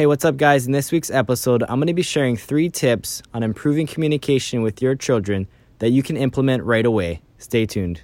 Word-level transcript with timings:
Hey, 0.00 0.06
what's 0.06 0.24
up, 0.24 0.38
guys? 0.38 0.64
In 0.64 0.72
this 0.72 0.92
week's 0.92 1.10
episode, 1.10 1.62
I'm 1.64 1.78
going 1.78 1.88
to 1.88 1.92
be 1.92 2.00
sharing 2.00 2.34
three 2.34 2.70
tips 2.70 3.22
on 3.34 3.42
improving 3.42 3.86
communication 3.86 4.62
with 4.62 4.80
your 4.80 4.94
children 4.94 5.46
that 5.78 5.90
you 5.90 6.02
can 6.02 6.16
implement 6.16 6.64
right 6.64 6.86
away. 6.86 7.20
Stay 7.36 7.66
tuned. 7.66 8.00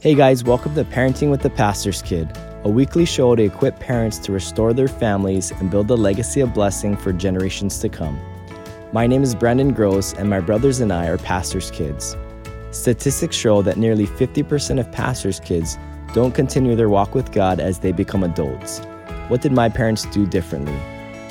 Hey, 0.00 0.16
guys, 0.16 0.42
welcome 0.42 0.74
to 0.74 0.82
Parenting 0.82 1.30
with 1.30 1.42
the 1.42 1.50
Pastor's 1.50 2.02
Kid, 2.02 2.36
a 2.64 2.68
weekly 2.68 3.04
show 3.04 3.36
to 3.36 3.44
equip 3.44 3.78
parents 3.78 4.18
to 4.18 4.32
restore 4.32 4.72
their 4.72 4.88
families 4.88 5.52
and 5.52 5.70
build 5.70 5.88
a 5.92 5.94
legacy 5.94 6.40
of 6.40 6.52
blessing 6.52 6.96
for 6.96 7.12
generations 7.12 7.78
to 7.78 7.88
come. 7.88 8.18
My 8.92 9.06
name 9.06 9.22
is 9.22 9.36
Brandon 9.36 9.72
Gross, 9.72 10.12
and 10.12 10.28
my 10.28 10.40
brothers 10.40 10.80
and 10.80 10.92
I 10.92 11.06
are 11.06 11.18
pastor's 11.18 11.70
kids. 11.70 12.16
Statistics 12.72 13.36
show 13.36 13.62
that 13.62 13.76
nearly 13.76 14.08
50% 14.08 14.80
of 14.80 14.90
pastors' 14.90 15.38
kids 15.38 15.78
don't 16.14 16.34
continue 16.34 16.74
their 16.74 16.88
walk 16.88 17.14
with 17.14 17.30
God 17.30 17.60
as 17.60 17.78
they 17.78 17.92
become 17.92 18.24
adults. 18.24 18.80
What 19.28 19.40
did 19.40 19.52
my 19.52 19.68
parents 19.68 20.04
do 20.06 20.26
differently? 20.26 20.76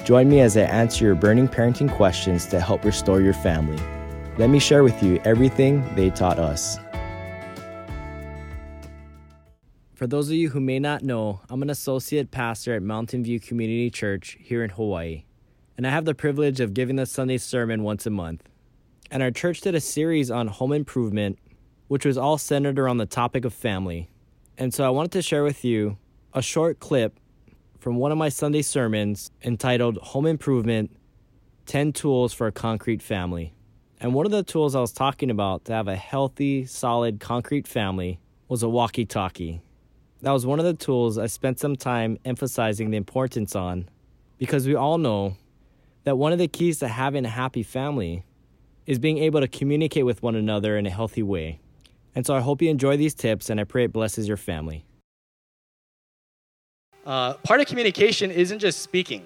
Join 0.06 0.30
me 0.30 0.40
as 0.42 0.56
I 0.56 0.62
answer 0.62 1.04
your 1.04 1.16
burning 1.16 1.48
parenting 1.48 1.92
questions 1.92 2.46
to 2.48 2.62
help 2.62 2.86
restore 2.86 3.22
your 3.22 3.34
family. 3.34 3.82
Let 4.38 4.52
me 4.52 4.60
share 4.60 4.84
with 4.84 5.02
you 5.02 5.20
everything 5.26 5.84
they 5.96 6.12
taught 6.12 6.38
us. 6.38 6.78
For 9.96 10.06
those 10.06 10.28
of 10.30 10.36
you 10.36 10.50
who 10.50 10.60
may 10.60 10.78
not 10.78 11.02
know, 11.02 11.42
I'm 11.50 11.64
an 11.64 11.72
associate 11.72 12.30
pastor 12.30 12.76
at 12.76 12.84
Mountain 12.84 13.24
View 13.24 13.40
Community 13.40 13.90
Church 13.90 14.38
here 14.40 14.64
in 14.64 14.70
Hawaii, 14.70 15.24
and 15.76 15.88
I 15.88 15.90
have 15.90 16.06
the 16.06 16.14
privilege 16.14 16.60
of 16.60 16.76
giving 16.76 16.98
the 16.98 17.08
Sunday 17.08 17.40
sermon 17.40 17.82
once 17.82 18.06
a 18.06 18.12
month. 18.12 18.44
And 19.10 19.24
our 19.24 19.32
church 19.32 19.62
did 19.62 19.74
a 19.74 19.82
series 19.82 20.30
on 20.30 20.50
home 20.50 20.72
improvement, 20.72 21.40
which 21.88 22.06
was 22.06 22.16
all 22.16 22.38
centered 22.38 22.78
around 22.78 22.98
the 22.98 23.08
topic 23.08 23.44
of 23.44 23.56
family. 23.56 24.12
And 24.56 24.72
so 24.72 24.86
I 24.86 24.90
wanted 24.90 25.14
to 25.14 25.24
share 25.24 25.44
with 25.44 25.66
you 25.66 25.98
a 26.32 26.44
short 26.44 26.80
clip 26.80 27.20
from 27.80 27.98
one 27.98 28.12
of 28.12 28.18
my 28.18 28.30
Sunday 28.30 28.62
sermons 28.62 29.32
entitled 29.44 29.98
Home 29.98 30.26
Improvement 30.26 30.96
10 31.66 31.94
Tools 31.94 32.34
for 32.34 32.48
a 32.48 32.52
Concrete 32.52 33.02
Family. 33.02 33.54
And 34.00 34.14
one 34.14 34.26
of 34.26 34.32
the 34.32 34.44
tools 34.44 34.76
I 34.76 34.82
was 34.82 34.92
talking 34.92 35.30
about 35.30 35.66
to 35.66 35.74
have 35.74 35.88
a 35.88 35.96
healthy, 35.96 36.66
solid, 36.66 37.20
concrete 37.20 37.68
family 37.68 38.20
was 38.48 38.62
a 38.62 38.70
walkie 38.70 39.06
talkie. 39.06 39.62
That 40.22 40.32
was 40.32 40.46
one 40.46 40.60
of 40.60 40.66
the 40.66 40.74
tools 40.74 41.18
I 41.18 41.28
spent 41.28 41.60
some 41.60 41.76
time 41.76 42.18
emphasizing 42.26 42.92
the 42.92 42.98
importance 42.98 43.56
on 43.56 43.90
because 44.38 44.68
we 44.68 44.76
all 44.76 44.98
know 44.98 45.38
that 46.04 46.18
one 46.18 46.34
of 46.34 46.40
the 46.40 46.48
keys 46.48 46.80
to 46.80 46.88
having 46.88 47.26
a 47.26 47.30
happy 47.30 47.64
family 47.64 48.24
is 48.86 49.00
being 49.00 49.18
able 49.18 49.40
to 49.40 49.48
communicate 49.48 50.06
with 50.06 50.22
one 50.22 50.36
another 50.36 50.78
in 50.78 50.86
a 50.86 50.92
healthy 50.92 51.24
way. 51.24 51.60
And 52.14 52.26
so 52.26 52.36
I 52.36 52.42
hope 52.42 52.62
you 52.62 52.70
enjoy 52.70 52.98
these 52.98 53.14
tips 53.14 53.50
and 53.50 53.60
I 53.60 53.64
pray 53.64 53.86
it 53.86 53.94
blesses 53.94 54.28
your 54.28 54.38
family. 54.38 54.86
Uh, 57.06 57.34
part 57.36 57.62
of 57.62 57.68
communication 57.68 58.32
isn't 58.32 58.60
just 58.60 58.82
speaking. 58.82 59.24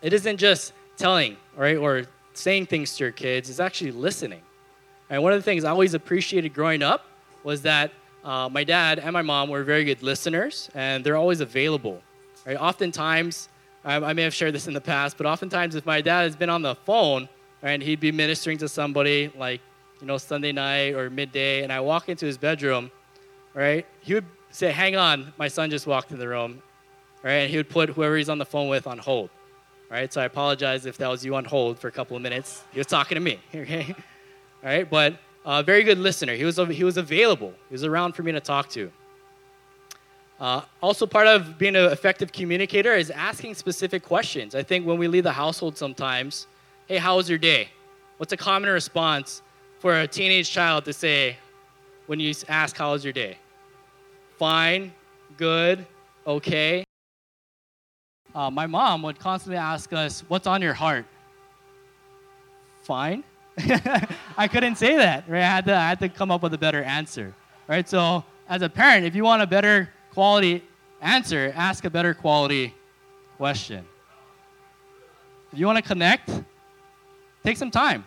It 0.00 0.12
isn't 0.12 0.36
just 0.36 0.72
telling, 0.96 1.36
right, 1.56 1.76
or 1.76 2.04
saying 2.34 2.66
things 2.66 2.96
to 2.96 3.04
your 3.04 3.12
kids. 3.12 3.48
It's 3.48 3.60
actually 3.60 3.92
listening. 3.92 4.42
And 5.08 5.22
one 5.22 5.32
of 5.32 5.38
the 5.38 5.44
things 5.44 5.64
I 5.64 5.70
always 5.70 5.94
appreciated 5.94 6.54
growing 6.54 6.82
up 6.82 7.06
was 7.44 7.62
that 7.62 7.92
uh, 8.24 8.48
my 8.48 8.64
dad 8.64 8.98
and 8.98 9.12
my 9.12 9.22
mom 9.22 9.48
were 9.48 9.62
very 9.62 9.84
good 9.84 10.02
listeners, 10.02 10.70
and 10.74 11.04
they're 11.04 11.16
always 11.16 11.40
available. 11.40 12.00
Right? 12.46 12.56
Oftentimes, 12.56 13.48
I, 13.84 13.96
I 13.96 14.12
may 14.12 14.22
have 14.22 14.34
shared 14.34 14.54
this 14.54 14.66
in 14.66 14.74
the 14.74 14.80
past, 14.80 15.16
but 15.16 15.26
oftentimes, 15.26 15.74
if 15.74 15.84
my 15.86 16.00
dad 16.00 16.22
has 16.22 16.36
been 16.36 16.50
on 16.50 16.62
the 16.62 16.74
phone, 16.74 17.28
right, 17.62 17.72
and 17.72 17.82
he'd 17.82 18.00
be 18.00 18.12
ministering 18.12 18.58
to 18.58 18.68
somebody 18.68 19.30
like 19.36 19.60
you 20.00 20.06
know 20.06 20.18
Sunday 20.18 20.52
night 20.52 20.94
or 20.94 21.10
midday, 21.10 21.62
and 21.62 21.72
I 21.72 21.80
walk 21.80 22.08
into 22.08 22.26
his 22.26 22.38
bedroom, 22.38 22.90
right, 23.54 23.86
he 24.00 24.14
would 24.14 24.26
say, 24.50 24.70
"Hang 24.70 24.96
on, 24.96 25.32
my 25.36 25.48
son 25.48 25.70
just 25.70 25.86
walked 25.86 26.12
in 26.12 26.18
the 26.18 26.28
room," 26.28 26.62
right? 27.22 27.32
And 27.32 27.50
he 27.50 27.56
would 27.56 27.68
put 27.68 27.90
whoever 27.90 28.16
he's 28.16 28.28
on 28.28 28.38
the 28.38 28.44
phone 28.44 28.68
with 28.68 28.86
on 28.86 28.98
hold, 28.98 29.30
right? 29.90 30.12
So 30.12 30.20
I 30.20 30.24
apologize 30.24 30.86
if 30.86 30.96
that 30.98 31.08
was 31.08 31.24
you 31.24 31.34
on 31.34 31.44
hold 31.44 31.78
for 31.78 31.88
a 31.88 31.92
couple 31.92 32.16
of 32.16 32.22
minutes. 32.22 32.64
He 32.72 32.78
was 32.78 32.86
talking 32.86 33.16
to 33.16 33.20
me, 33.20 33.38
okay? 33.54 33.94
All 34.62 34.70
right, 34.70 34.88
but 34.88 35.14
a 35.44 35.48
uh, 35.48 35.62
very 35.62 35.82
good 35.82 35.98
listener. 35.98 36.34
He 36.34 36.44
was, 36.44 36.56
he 36.56 36.84
was 36.84 36.96
available. 36.96 37.52
He 37.68 37.74
was 37.74 37.84
around 37.84 38.12
for 38.12 38.22
me 38.22 38.32
to 38.32 38.40
talk 38.40 38.68
to. 38.70 38.92
Uh, 40.38 40.60
also, 40.82 41.06
part 41.06 41.26
of 41.26 41.56
being 41.58 41.76
an 41.76 41.92
effective 41.92 42.32
communicator 42.32 42.94
is 42.94 43.10
asking 43.10 43.54
specific 43.54 44.02
questions. 44.02 44.54
I 44.54 44.62
think 44.62 44.86
when 44.86 44.98
we 44.98 45.06
leave 45.06 45.24
the 45.24 45.32
household 45.32 45.76
sometimes, 45.78 46.46
hey, 46.86 46.96
how 46.96 47.16
was 47.16 47.28
your 47.28 47.38
day? 47.38 47.68
What's 48.16 48.32
a 48.32 48.36
common 48.36 48.70
response 48.70 49.42
for 49.78 50.00
a 50.00 50.06
teenage 50.06 50.50
child 50.50 50.84
to 50.86 50.92
say 50.92 51.36
when 52.06 52.18
you 52.18 52.34
ask, 52.48 52.76
how 52.76 52.92
was 52.92 53.04
your 53.04 53.12
day? 53.12 53.36
Fine, 54.36 54.92
good, 55.36 55.86
okay. 56.26 56.84
Uh, 58.34 58.50
my 58.50 58.66
mom 58.66 59.02
would 59.02 59.18
constantly 59.18 59.58
ask 59.58 59.92
us, 59.92 60.24
What's 60.28 60.46
on 60.46 60.62
your 60.62 60.74
heart? 60.74 61.04
Fine. 62.82 63.24
I 64.38 64.48
couldn't 64.48 64.76
say 64.76 64.96
that, 64.96 65.28
right? 65.28 65.42
I 65.42 65.46
had, 65.46 65.64
to, 65.66 65.76
I 65.76 65.88
had 65.88 66.00
to 66.00 66.08
come 66.08 66.30
up 66.30 66.42
with 66.42 66.54
a 66.54 66.58
better 66.58 66.82
answer, 66.82 67.34
right? 67.68 67.86
So, 67.86 68.24
as 68.48 68.62
a 68.62 68.68
parent, 68.68 69.04
if 69.04 69.14
you 69.14 69.24
want 69.24 69.42
a 69.42 69.46
better 69.46 69.90
quality 70.12 70.62
answer, 71.00 71.52
ask 71.54 71.84
a 71.84 71.90
better 71.90 72.14
quality 72.14 72.74
question. 73.36 73.84
If 75.52 75.58
you 75.58 75.66
want 75.66 75.76
to 75.76 75.82
connect, 75.82 76.30
take 77.44 77.58
some 77.58 77.70
time. 77.70 78.04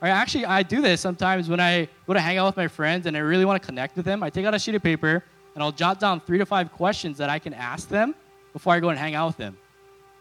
Right? 0.00 0.10
Actually, 0.10 0.46
I 0.46 0.62
do 0.62 0.80
this 0.80 1.00
sometimes 1.00 1.48
when 1.48 1.58
I 1.58 1.88
go 2.06 2.12
to 2.12 2.20
hang 2.20 2.38
out 2.38 2.46
with 2.46 2.56
my 2.56 2.68
friends 2.68 3.06
and 3.06 3.16
I 3.16 3.20
really 3.20 3.44
want 3.44 3.60
to 3.60 3.66
connect 3.66 3.96
with 3.96 4.04
them. 4.04 4.22
I 4.22 4.30
take 4.30 4.46
out 4.46 4.54
a 4.54 4.58
sheet 4.58 4.74
of 4.74 4.82
paper 4.82 5.24
and 5.54 5.62
I'll 5.62 5.72
jot 5.72 5.98
down 5.98 6.20
three 6.20 6.38
to 6.38 6.46
five 6.46 6.70
questions 6.72 7.18
that 7.18 7.30
I 7.30 7.38
can 7.38 7.54
ask 7.54 7.88
them 7.88 8.14
before 8.56 8.72
I 8.72 8.80
go 8.80 8.88
and 8.88 8.98
hang 8.98 9.14
out 9.14 9.26
with 9.26 9.36
them, 9.36 9.54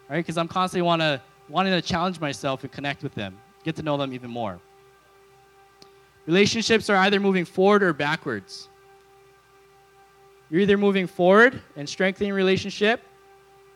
right? 0.10 0.18
Because 0.18 0.38
I'm 0.38 0.50
constantly 0.50 0.82
want 0.82 1.02
to 1.02 1.22
wanting 1.48 1.72
to 1.72 1.82
challenge 1.82 2.20
myself 2.20 2.64
and 2.64 2.72
connect 2.74 3.02
with 3.02 3.16
them, 3.16 3.38
get 3.64 3.78
to 3.78 3.82
know 3.82 3.96
them 3.96 4.12
even 4.12 4.30
more. 4.30 4.60
Relationships 6.26 6.90
are 6.90 6.98
either 6.98 7.18
moving 7.18 7.46
forward 7.46 7.82
or 7.82 7.94
backwards. 7.94 8.68
You're 10.50 10.60
either 10.60 10.76
moving 10.76 11.08
forward 11.08 11.62
and 11.78 11.88
strengthening 11.88 12.34
relationship, 12.34 13.00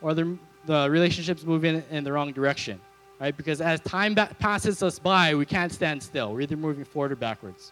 or 0.02 0.14
the, 0.14 0.38
the 0.66 0.90
relationship's 0.90 1.46
moving 1.46 1.82
in 1.90 2.04
the 2.04 2.12
wrong 2.12 2.34
direction, 2.34 2.82
right? 3.22 3.38
Because 3.38 3.62
as 3.62 3.80
time 3.80 4.14
ba- 4.14 4.36
passes 4.40 4.84
us 4.84 5.00
by, 5.00 5.36
we 5.36 5.46
can't 5.46 5.72
stand 5.72 6.04
still. 6.04 6.34
We're 6.34 6.42
either 6.42 6.58
moving 6.58 6.84
forward 6.84 7.14
or 7.14 7.16
backwards. 7.16 7.72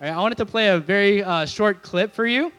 All 0.00 0.08
right, 0.08 0.12
I 0.12 0.20
wanted 0.20 0.38
to 0.38 0.46
play 0.46 0.70
a 0.70 0.80
very 0.80 1.22
uh, 1.22 1.46
short 1.46 1.82
clip 1.82 2.12
for 2.14 2.26
you 2.26 2.50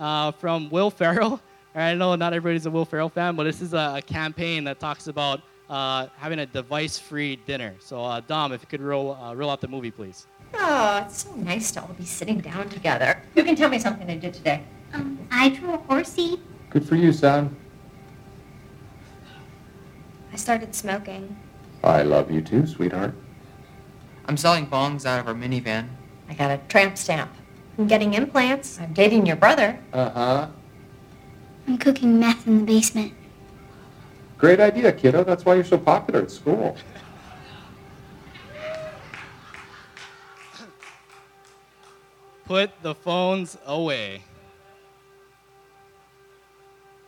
uh, 0.00 0.32
from 0.32 0.70
Will 0.70 0.90
Ferrell. 0.90 1.40
I 1.76 1.94
know 1.94 2.14
not 2.16 2.32
everybody's 2.32 2.64
a 2.64 2.70
Will 2.70 2.86
Ferrell 2.86 3.10
fan, 3.10 3.36
but 3.36 3.44
this 3.44 3.60
is 3.60 3.74
a, 3.74 3.94
a 3.96 4.02
campaign 4.02 4.64
that 4.64 4.80
talks 4.80 5.08
about 5.08 5.42
uh, 5.68 6.06
having 6.16 6.38
a 6.38 6.46
device-free 6.46 7.36
dinner. 7.46 7.74
So, 7.80 8.02
uh, 8.02 8.20
Dom, 8.20 8.52
if 8.52 8.62
you 8.62 8.66
could 8.66 8.80
roll, 8.80 9.14
uh, 9.14 9.34
roll 9.34 9.50
out 9.50 9.60
the 9.60 9.68
movie, 9.68 9.90
please. 9.90 10.26
Oh, 10.54 11.02
it's 11.04 11.24
so 11.24 11.34
nice 11.34 11.70
to 11.72 11.82
all 11.82 11.92
be 11.98 12.04
sitting 12.04 12.38
down 12.38 12.70
together. 12.70 13.20
You 13.34 13.44
can 13.44 13.56
tell 13.56 13.68
me 13.68 13.78
something 13.78 14.08
I 14.08 14.16
did 14.16 14.32
today. 14.32 14.62
Um, 14.94 15.18
I 15.30 15.50
drew 15.50 15.74
a 15.74 15.76
horsey. 15.76 16.40
Good 16.70 16.88
for 16.88 16.96
you, 16.96 17.12
son. 17.12 17.54
I 20.32 20.36
started 20.36 20.74
smoking. 20.74 21.36
I 21.84 22.02
love 22.02 22.30
you 22.30 22.40
too, 22.40 22.66
sweetheart. 22.66 23.14
I'm 24.26 24.36
selling 24.36 24.66
bongs 24.66 25.04
out 25.04 25.20
of 25.20 25.28
our 25.28 25.34
minivan. 25.34 25.88
I 26.28 26.34
got 26.34 26.50
a 26.50 26.58
tramp 26.68 26.96
stamp. 26.96 27.30
I'm 27.78 27.86
getting 27.86 28.14
implants. 28.14 28.80
I'm 28.80 28.92
dating 28.92 29.26
your 29.26 29.36
brother. 29.36 29.78
Uh-huh. 29.92 30.48
I'm 31.66 31.78
cooking 31.78 32.18
meth 32.20 32.46
in 32.46 32.58
the 32.58 32.64
basement. 32.64 33.12
Great 34.38 34.60
idea, 34.60 34.92
kiddo. 34.92 35.24
That's 35.24 35.44
why 35.44 35.54
you're 35.54 35.64
so 35.64 35.78
popular 35.78 36.22
at 36.22 36.30
school. 36.30 36.76
Put 42.44 42.70
the 42.82 42.94
phones 42.94 43.58
away. 43.66 44.22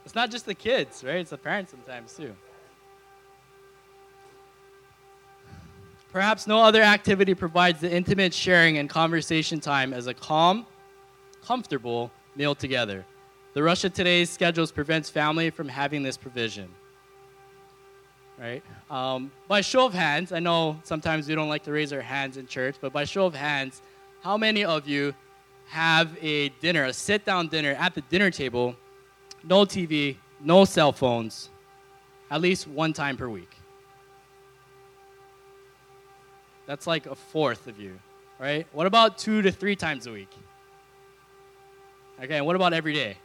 It's 0.04 0.14
not 0.14 0.30
just 0.30 0.46
the 0.46 0.54
kids, 0.54 1.04
right? 1.04 1.16
It's 1.16 1.30
the 1.30 1.38
parents 1.38 1.70
sometimes 1.70 2.14
too. 2.14 2.34
Perhaps 6.10 6.46
no 6.46 6.62
other 6.62 6.82
activity 6.82 7.34
provides 7.34 7.80
the 7.80 7.92
intimate 7.92 8.32
sharing 8.32 8.78
and 8.78 8.88
conversation 8.88 9.60
time 9.60 9.92
as 9.92 10.06
a 10.06 10.14
calm, 10.14 10.66
comfortable 11.44 12.10
meal 12.34 12.54
together. 12.54 13.04
The 13.54 13.62
rush 13.62 13.84
of 13.84 13.94
today's 13.94 14.30
schedules 14.30 14.70
prevents 14.70 15.08
family 15.08 15.50
from 15.50 15.68
having 15.68 16.02
this 16.02 16.16
provision. 16.16 16.68
Right? 18.38 18.62
Um, 18.90 19.32
by 19.48 19.62
show 19.62 19.86
of 19.86 19.94
hands, 19.94 20.32
I 20.32 20.38
know 20.38 20.78
sometimes 20.84 21.26
we 21.26 21.34
don't 21.34 21.48
like 21.48 21.64
to 21.64 21.72
raise 21.72 21.92
our 21.92 22.00
hands 22.00 22.36
in 22.36 22.46
church, 22.46 22.76
but 22.80 22.92
by 22.92 23.04
show 23.04 23.26
of 23.26 23.34
hands, 23.34 23.82
how 24.20 24.36
many 24.36 24.64
of 24.64 24.86
you 24.86 25.14
have 25.66 26.16
a 26.20 26.50
dinner, 26.60 26.84
a 26.84 26.92
sit 26.92 27.24
down 27.24 27.48
dinner 27.48 27.72
at 27.72 27.94
the 27.94 28.00
dinner 28.02 28.30
table, 28.30 28.76
no 29.42 29.64
TV, 29.64 30.16
no 30.40 30.64
cell 30.64 30.92
phones, 30.92 31.50
at 32.30 32.40
least 32.40 32.68
one 32.68 32.92
time 32.92 33.16
per 33.16 33.28
week? 33.28 33.56
That's 36.66 36.86
like 36.86 37.06
a 37.06 37.14
fourth 37.14 37.66
of 37.66 37.80
you, 37.80 37.98
right? 38.38 38.66
What 38.72 38.86
about 38.86 39.18
two 39.18 39.42
to 39.42 39.50
three 39.50 39.74
times 39.74 40.06
a 40.06 40.12
week? 40.12 40.30
Okay, 42.22 42.40
what 42.40 42.54
about 42.54 42.72
every 42.72 42.92
day? 42.92 43.16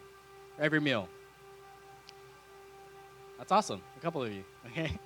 Every 0.60 0.80
meal? 0.80 1.08
That's 3.38 3.52
awesome. 3.52 3.82
A 3.98 4.00
couple 4.00 4.24
of 4.24 4.32
you. 4.32 4.44
Okay. 4.68 4.98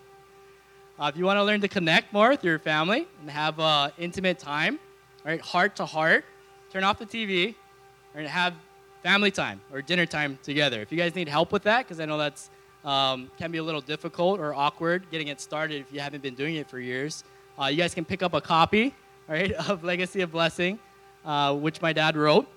Uh, 1.00 1.12
if 1.14 1.18
you 1.18 1.26
want 1.26 1.38
to 1.38 1.44
learn 1.44 1.62
to 1.62 1.68
connect 1.68 2.12
more 2.14 2.30
with 2.30 2.44
your 2.44 2.58
family 2.58 3.08
and 3.22 3.30
have 3.30 3.60
uh, 3.60 3.90
intimate 4.00 4.40
time, 4.40 4.80
right, 5.24 5.42
heart 5.42 5.76
to 5.76 5.86
heart, 5.86 6.26
turn 6.72 6.84
off 6.84 6.98
the 6.98 7.06
TV, 7.06 7.54
and 8.16 8.28
have 8.28 8.54
family 9.04 9.30
time 9.30 9.62
or 9.72 9.82
dinner 9.82 10.06
time 10.06 10.40
together. 10.42 10.82
If 10.82 10.92
you 10.92 10.98
guys 10.98 11.14
need 11.16 11.28
help 11.28 11.52
with 11.52 11.64
that, 11.64 11.86
because 11.86 12.00
I 12.00 12.06
know 12.06 12.18
that's 12.18 12.50
um, 12.84 13.30
can 13.38 13.52
be 13.52 13.58
a 13.58 13.64
little 13.64 13.82
difficult 13.82 14.40
or 14.40 14.54
awkward 14.56 15.10
getting 15.12 15.28
it 15.28 15.42
started 15.42 15.82
if 15.82 15.94
you 15.94 16.00
haven't 16.00 16.24
been 16.24 16.36
doing 16.36 16.56
it 16.56 16.70
for 16.70 16.80
years, 16.80 17.24
uh, 17.60 17.66
you 17.66 17.78
guys 17.78 17.94
can 17.94 18.06
pick 18.06 18.24
up 18.24 18.34
a 18.34 18.42
copy, 18.42 18.94
right, 19.28 19.52
of 19.52 19.84
Legacy 19.84 20.22
of 20.22 20.32
Blessing, 20.32 20.80
uh, 21.26 21.54
which 21.56 21.82
my 21.82 21.94
dad 21.94 22.16
wrote, 22.16 22.48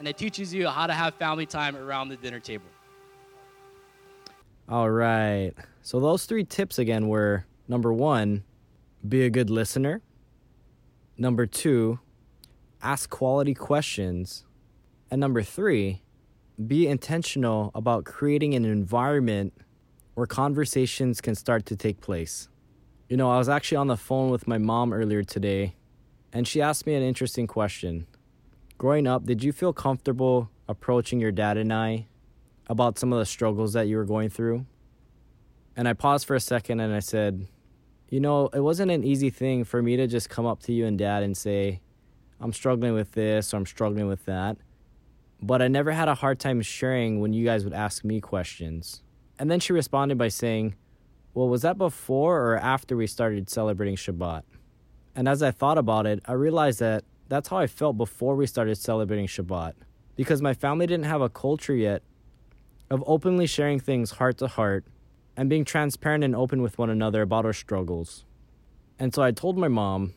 and 0.00 0.08
it 0.08 0.16
teaches 0.16 0.52
you 0.54 0.66
how 0.66 0.86
to 0.86 0.94
have 0.94 1.14
family 1.16 1.44
time 1.44 1.76
around 1.76 2.08
the 2.08 2.16
dinner 2.16 2.40
table. 2.40 2.64
All 4.66 4.90
right. 4.90 5.52
So 5.82 6.00
those 6.00 6.24
three 6.24 6.42
tips 6.42 6.78
again 6.78 7.06
were 7.06 7.44
number 7.68 7.92
one, 7.92 8.42
be 9.06 9.26
a 9.26 9.30
good 9.30 9.50
listener. 9.50 10.00
Number 11.18 11.44
two, 11.44 12.00
ask 12.82 13.10
quality 13.10 13.52
questions. 13.52 14.46
And 15.10 15.20
number 15.20 15.42
three, 15.42 16.00
be 16.66 16.88
intentional 16.88 17.70
about 17.74 18.06
creating 18.06 18.54
an 18.54 18.64
environment 18.64 19.52
where 20.14 20.26
conversations 20.26 21.20
can 21.20 21.34
start 21.34 21.66
to 21.66 21.76
take 21.76 22.00
place. 22.00 22.48
You 23.10 23.18
know, 23.18 23.30
I 23.30 23.36
was 23.36 23.50
actually 23.50 23.76
on 23.76 23.88
the 23.88 23.98
phone 23.98 24.30
with 24.30 24.48
my 24.48 24.56
mom 24.56 24.94
earlier 24.94 25.22
today, 25.22 25.74
and 26.32 26.48
she 26.48 26.62
asked 26.62 26.86
me 26.86 26.94
an 26.94 27.02
interesting 27.02 27.46
question. 27.46 28.06
Growing 28.80 29.06
up, 29.06 29.26
did 29.26 29.44
you 29.44 29.52
feel 29.52 29.74
comfortable 29.74 30.48
approaching 30.66 31.20
your 31.20 31.30
dad 31.30 31.58
and 31.58 31.70
I 31.70 32.06
about 32.66 32.98
some 32.98 33.12
of 33.12 33.18
the 33.18 33.26
struggles 33.26 33.74
that 33.74 33.88
you 33.88 33.98
were 33.98 34.06
going 34.06 34.30
through? 34.30 34.64
And 35.76 35.86
I 35.86 35.92
paused 35.92 36.26
for 36.26 36.34
a 36.34 36.40
second 36.40 36.80
and 36.80 36.94
I 36.94 37.00
said, 37.00 37.46
You 38.08 38.20
know, 38.20 38.46
it 38.54 38.60
wasn't 38.60 38.90
an 38.90 39.04
easy 39.04 39.28
thing 39.28 39.64
for 39.64 39.82
me 39.82 39.98
to 39.98 40.06
just 40.06 40.30
come 40.30 40.46
up 40.46 40.62
to 40.62 40.72
you 40.72 40.86
and 40.86 40.98
dad 40.98 41.22
and 41.22 41.36
say, 41.36 41.82
I'm 42.40 42.54
struggling 42.54 42.94
with 42.94 43.12
this 43.12 43.52
or 43.52 43.58
I'm 43.58 43.66
struggling 43.66 44.06
with 44.06 44.24
that. 44.24 44.56
But 45.42 45.60
I 45.60 45.68
never 45.68 45.92
had 45.92 46.08
a 46.08 46.14
hard 46.14 46.40
time 46.40 46.62
sharing 46.62 47.20
when 47.20 47.34
you 47.34 47.44
guys 47.44 47.64
would 47.64 47.74
ask 47.74 48.02
me 48.02 48.18
questions. 48.18 49.02
And 49.38 49.50
then 49.50 49.60
she 49.60 49.74
responded 49.74 50.16
by 50.16 50.28
saying, 50.28 50.74
Well, 51.34 51.50
was 51.50 51.60
that 51.60 51.76
before 51.76 52.40
or 52.40 52.56
after 52.56 52.96
we 52.96 53.06
started 53.06 53.50
celebrating 53.50 53.96
Shabbat? 53.96 54.44
And 55.14 55.28
as 55.28 55.42
I 55.42 55.50
thought 55.50 55.76
about 55.76 56.06
it, 56.06 56.22
I 56.24 56.32
realized 56.32 56.80
that 56.80 57.04
that's 57.30 57.48
how 57.48 57.58
I 57.58 57.68
felt 57.68 57.96
before 57.96 58.34
we 58.34 58.46
started 58.46 58.76
celebrating 58.76 59.28
Shabbat. 59.28 59.74
Because 60.16 60.42
my 60.42 60.52
family 60.52 60.86
didn't 60.86 61.06
have 61.06 61.22
a 61.22 61.28
culture 61.28 61.74
yet 61.74 62.02
of 62.90 63.04
openly 63.06 63.46
sharing 63.46 63.78
things 63.78 64.10
heart 64.10 64.36
to 64.38 64.48
heart 64.48 64.84
and 65.36 65.48
being 65.48 65.64
transparent 65.64 66.24
and 66.24 66.34
open 66.34 66.60
with 66.60 66.76
one 66.76 66.90
another 66.90 67.22
about 67.22 67.46
our 67.46 67.52
struggles. 67.52 68.24
And 68.98 69.14
so 69.14 69.22
I 69.22 69.30
told 69.30 69.56
my 69.56 69.68
mom 69.68 70.12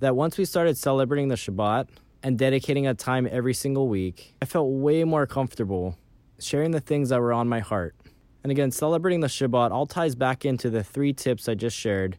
that 0.00 0.16
once 0.16 0.38
we 0.38 0.46
started 0.46 0.78
celebrating 0.78 1.28
the 1.28 1.34
Shabbat 1.34 1.88
and 2.22 2.38
dedicating 2.38 2.86
a 2.86 2.94
time 2.94 3.28
every 3.30 3.54
single 3.54 3.86
week, 3.86 4.34
I 4.40 4.46
felt 4.46 4.70
way 4.70 5.04
more 5.04 5.26
comfortable 5.26 5.98
sharing 6.40 6.70
the 6.70 6.80
things 6.80 7.10
that 7.10 7.20
were 7.20 7.32
on 7.32 7.48
my 7.48 7.60
heart. 7.60 7.94
And 8.42 8.50
again, 8.50 8.70
celebrating 8.70 9.20
the 9.20 9.26
Shabbat 9.26 9.70
all 9.70 9.86
ties 9.86 10.14
back 10.14 10.46
into 10.46 10.70
the 10.70 10.82
three 10.82 11.12
tips 11.12 11.46
I 11.46 11.54
just 11.54 11.76
shared 11.76 12.16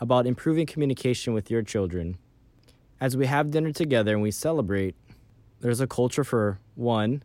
about 0.00 0.26
improving 0.26 0.64
communication 0.64 1.34
with 1.34 1.50
your 1.50 1.62
children. 1.62 2.16
As 3.00 3.16
we 3.16 3.26
have 3.26 3.52
dinner 3.52 3.70
together 3.70 4.12
and 4.12 4.22
we 4.22 4.32
celebrate, 4.32 4.96
there's 5.60 5.80
a 5.80 5.86
culture 5.86 6.24
for 6.24 6.58
one, 6.74 7.22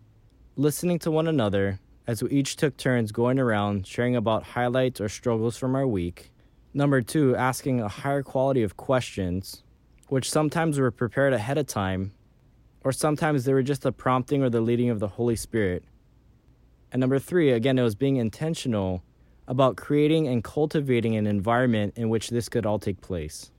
listening 0.56 1.00
to 1.00 1.10
one 1.10 1.28
another 1.28 1.80
as 2.06 2.22
we 2.22 2.30
each 2.30 2.58
took 2.58 2.78
turns 2.78 3.12
going 3.12 3.40
around 3.40 3.88
sharing 3.88 4.16
about 4.16 4.44
highlights 4.44 5.02
or 5.02 5.10
struggles 5.10 5.58
from 5.58 5.74
our 5.74 5.88
week. 5.88 6.32
Number 6.76 7.02
two, 7.02 7.36
asking 7.36 7.82
a 7.82 7.88
higher 7.88 8.22
quality 8.22 8.62
of 8.62 8.78
questions, 8.78 9.64
which 10.10 10.30
sometimes 10.30 10.78
were 10.78 10.92
prepared 10.92 11.34
ahead 11.34 11.58
of 11.58 11.66
time, 11.66 12.14
or 12.84 12.92
sometimes 12.92 13.46
they 13.46 13.54
were 13.54 13.64
just 13.64 13.82
the 13.82 13.92
prompting 13.92 14.44
or 14.44 14.52
the 14.52 14.62
leading 14.62 14.92
of 14.92 15.00
the 15.00 15.08
Holy 15.08 15.36
Spirit. 15.36 15.84
And 16.92 17.00
number 17.00 17.18
three, 17.18 17.52
again, 17.52 17.80
it 17.80 17.84
was 17.84 17.96
being 17.96 18.18
intentional 18.18 19.02
about 19.48 19.78
creating 19.78 20.28
and 20.28 20.44
cultivating 20.44 21.16
an 21.16 21.26
environment 21.26 21.94
in 21.98 22.10
which 22.10 22.30
this 22.30 22.48
could 22.48 22.68
all 22.68 22.78
take 22.78 23.02
place. 23.02 23.50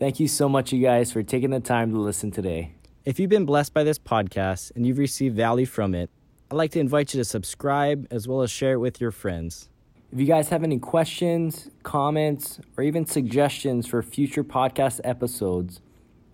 Thank 0.00 0.18
you 0.18 0.26
so 0.28 0.48
much, 0.48 0.72
you 0.72 0.80
guys, 0.80 1.12
for 1.12 1.22
taking 1.22 1.50
the 1.50 1.60
time 1.60 1.92
to 1.92 1.98
listen 1.98 2.30
today. 2.30 2.72
If 3.04 3.20
you've 3.20 3.28
been 3.28 3.44
blessed 3.44 3.74
by 3.74 3.84
this 3.84 3.98
podcast 3.98 4.74
and 4.74 4.86
you've 4.86 4.96
received 4.96 5.36
value 5.36 5.66
from 5.66 5.94
it, 5.94 6.08
I'd 6.50 6.56
like 6.56 6.70
to 6.70 6.80
invite 6.80 7.12
you 7.12 7.20
to 7.20 7.24
subscribe 7.24 8.06
as 8.10 8.26
well 8.26 8.40
as 8.40 8.50
share 8.50 8.72
it 8.72 8.78
with 8.78 8.98
your 8.98 9.10
friends. 9.10 9.68
If 10.10 10.18
you 10.18 10.24
guys 10.24 10.48
have 10.48 10.64
any 10.64 10.78
questions, 10.78 11.68
comments, 11.82 12.60
or 12.78 12.84
even 12.84 13.04
suggestions 13.04 13.86
for 13.86 14.02
future 14.02 14.42
podcast 14.42 15.00
episodes, 15.04 15.82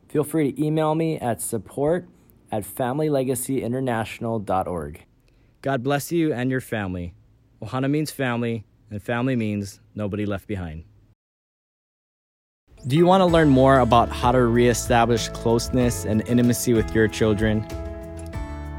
feel 0.09 0.23
free 0.23 0.53
to 0.53 0.65
email 0.65 0.95
me 0.95 1.19
at 1.19 1.43
support 1.43 2.07
at 2.53 2.62
familylegacyinternational.org. 2.62 5.05
God 5.62 5.83
bless 5.83 6.12
you 6.12 6.33
and 6.33 6.53
your 6.53 6.61
family. 6.61 7.15
Ohana 7.61 7.91
means 7.91 8.12
family, 8.12 8.65
and 8.91 9.03
family 9.03 9.35
means 9.35 9.81
nobody 9.93 10.25
left 10.25 10.47
behind. 10.47 10.85
Do 12.88 12.94
you 12.94 13.05
want 13.05 13.23
to 13.23 13.27
learn 13.27 13.49
more 13.49 13.81
about 13.81 14.11
how 14.11 14.31
to 14.31 14.44
reestablish 14.44 15.29
closeness 15.31 16.05
and 16.05 16.23
intimacy 16.29 16.73
with 16.73 16.94
your 16.94 17.09
children? 17.09 17.67